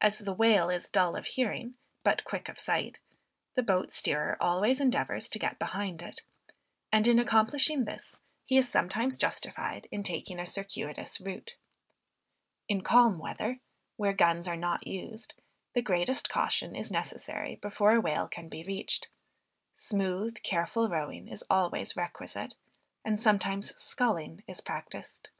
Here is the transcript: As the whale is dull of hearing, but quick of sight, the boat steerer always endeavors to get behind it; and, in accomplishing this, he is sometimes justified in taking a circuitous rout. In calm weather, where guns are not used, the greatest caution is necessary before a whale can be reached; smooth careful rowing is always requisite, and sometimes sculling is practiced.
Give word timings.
As 0.00 0.18
the 0.18 0.32
whale 0.32 0.68
is 0.68 0.88
dull 0.88 1.14
of 1.14 1.26
hearing, 1.26 1.76
but 2.02 2.24
quick 2.24 2.48
of 2.48 2.58
sight, 2.58 2.98
the 3.54 3.62
boat 3.62 3.92
steerer 3.92 4.36
always 4.40 4.80
endeavors 4.80 5.28
to 5.28 5.38
get 5.38 5.60
behind 5.60 6.02
it; 6.02 6.22
and, 6.90 7.06
in 7.06 7.20
accomplishing 7.20 7.84
this, 7.84 8.16
he 8.46 8.56
is 8.58 8.68
sometimes 8.68 9.16
justified 9.16 9.86
in 9.92 10.02
taking 10.02 10.40
a 10.40 10.44
circuitous 10.46 11.20
rout. 11.20 11.54
In 12.68 12.80
calm 12.82 13.20
weather, 13.20 13.60
where 13.96 14.12
guns 14.12 14.48
are 14.48 14.56
not 14.56 14.88
used, 14.88 15.34
the 15.72 15.82
greatest 15.82 16.28
caution 16.28 16.74
is 16.74 16.90
necessary 16.90 17.54
before 17.54 17.92
a 17.94 18.00
whale 18.00 18.26
can 18.26 18.48
be 18.48 18.64
reached; 18.64 19.06
smooth 19.76 20.42
careful 20.42 20.88
rowing 20.88 21.28
is 21.28 21.44
always 21.48 21.96
requisite, 21.96 22.54
and 23.04 23.22
sometimes 23.22 23.72
sculling 23.80 24.42
is 24.48 24.60
practiced. 24.60 25.30